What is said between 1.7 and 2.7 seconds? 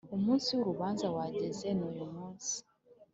nuyumunsi